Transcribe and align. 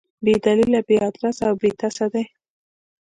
بې 0.23 0.35
دلیله، 0.45 0.79
بې 0.87 0.95
ادرسه 1.07 1.43
او 1.49 1.55
بې 1.61 1.69
ټسه 1.79 2.05
دي. 2.13 2.23